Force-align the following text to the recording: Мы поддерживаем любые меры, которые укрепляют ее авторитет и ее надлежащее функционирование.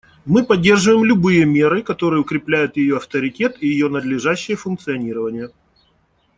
Мы 0.25 0.43
поддерживаем 0.43 1.05
любые 1.05 1.45
меры, 1.45 1.83
которые 1.83 2.21
укрепляют 2.21 2.75
ее 2.75 2.97
авторитет 2.97 3.57
и 3.61 3.67
ее 3.67 3.87
надлежащее 3.87 4.57
функционирование. 4.57 5.51